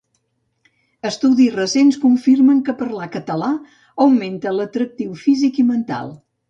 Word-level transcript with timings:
Estudis 1.09 1.51
recents 1.59 1.99
confirmen 2.07 2.65
que 2.71 2.77
parlar 2.81 3.11
català 3.19 3.53
augmenta 4.09 4.59
l'atractiu 4.59 5.19
físic 5.27 5.63
i 5.67 5.73
mental. 5.75 6.15